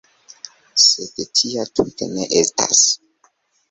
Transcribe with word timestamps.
Sed 0.85 1.21
tia 1.41 1.69
tute 1.81 2.11
ne 2.17 2.29
estas. 2.43 2.85